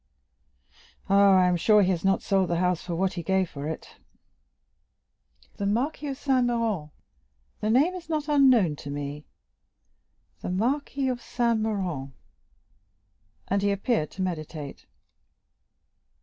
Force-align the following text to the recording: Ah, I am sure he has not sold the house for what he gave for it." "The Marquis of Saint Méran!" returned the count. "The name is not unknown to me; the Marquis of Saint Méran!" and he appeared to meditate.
Ah, 1.09 1.33
I 1.37 1.45
am 1.45 1.55
sure 1.55 1.83
he 1.83 1.91
has 1.91 2.03
not 2.03 2.23
sold 2.23 2.49
the 2.49 2.55
house 2.57 2.81
for 2.81 2.95
what 2.95 3.13
he 3.13 3.21
gave 3.21 3.51
for 3.51 3.67
it." 3.67 3.97
"The 5.57 5.67
Marquis 5.67 6.07
of 6.07 6.17
Saint 6.17 6.47
Méran!" 6.47 6.49
returned 6.49 6.49
the 6.49 6.53
count. 6.57 6.93
"The 7.59 7.69
name 7.69 7.93
is 7.93 8.09
not 8.09 8.27
unknown 8.27 8.75
to 8.77 8.89
me; 8.89 9.27
the 10.39 10.49
Marquis 10.49 11.07
of 11.07 11.21
Saint 11.21 11.61
Méran!" 11.61 12.13
and 13.47 13.61
he 13.61 13.69
appeared 13.71 14.09
to 14.13 14.23
meditate. 14.23 14.87